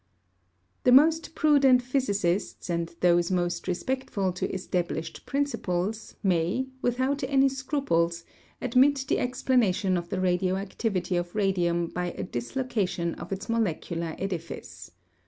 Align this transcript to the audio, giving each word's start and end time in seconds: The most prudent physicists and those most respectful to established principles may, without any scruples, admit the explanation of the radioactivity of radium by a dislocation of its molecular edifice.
The 0.83 0.91
most 0.91 1.35
prudent 1.35 1.83
physicists 1.83 2.71
and 2.71 2.87
those 3.01 3.29
most 3.29 3.67
respectful 3.67 4.33
to 4.33 4.51
established 4.51 5.27
principles 5.27 6.15
may, 6.23 6.65
without 6.81 7.23
any 7.25 7.47
scruples, 7.49 8.25
admit 8.59 9.05
the 9.07 9.19
explanation 9.19 9.97
of 9.97 10.09
the 10.09 10.19
radioactivity 10.19 11.17
of 11.17 11.35
radium 11.35 11.85
by 11.85 12.13
a 12.13 12.23
dislocation 12.23 13.13
of 13.13 13.31
its 13.31 13.47
molecular 13.47 14.15
edifice. 14.17 14.89